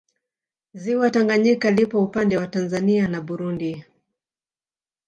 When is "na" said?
3.07-3.21